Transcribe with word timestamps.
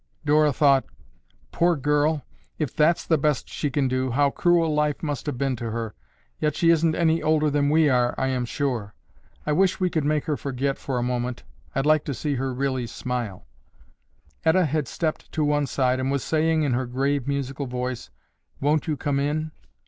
Dora 0.25 0.51
thought, 0.51 0.85
"Poor 1.51 1.75
girl, 1.75 2.25
if 2.57 2.75
that's 2.75 3.05
the 3.05 3.19
best 3.19 3.47
she 3.47 3.69
can 3.69 3.87
do, 3.87 4.09
how 4.09 4.31
cruel 4.31 4.73
life 4.73 5.03
must 5.03 5.27
have 5.27 5.37
been 5.37 5.55
to 5.57 5.69
her, 5.69 5.93
yet 6.39 6.55
she 6.55 6.71
isn't 6.71 6.95
any 6.95 7.21
older 7.21 7.51
than 7.51 7.69
we 7.69 7.87
are, 7.87 8.15
I 8.17 8.29
am 8.29 8.45
sure. 8.45 8.95
I 9.45 9.51
wish 9.51 9.79
we 9.79 9.91
could 9.91 10.03
make 10.03 10.25
her 10.25 10.35
forget 10.35 10.79
for 10.79 10.97
a 10.97 11.03
moment. 11.03 11.43
I'd 11.75 11.85
like 11.85 12.03
to 12.05 12.15
see 12.15 12.33
her 12.33 12.51
really 12.51 12.87
smile." 12.87 13.45
Etta 14.43 14.65
had 14.65 14.87
stepped 14.87 15.31
to 15.33 15.43
one 15.43 15.67
side 15.67 15.99
and 15.99 16.09
was 16.09 16.23
saying 16.23 16.63
in 16.63 16.73
her 16.73 16.87
grave, 16.87 17.27
musical 17.27 17.67
voice, 17.67 18.09
"Won't 18.59 18.87
you 18.87 18.97
come 18.97 19.19
in?" 19.19 19.51